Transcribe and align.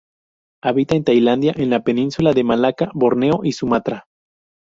Habita 0.63 0.95
en 0.95 1.03
Tailandia, 1.03 1.53
en 1.55 1.69
la 1.69 1.83
Península 1.83 2.33
de 2.33 2.43
Malaca, 2.43 2.89
Borneo 2.95 3.41
y 3.43 3.51
Sumatra. 3.51 4.07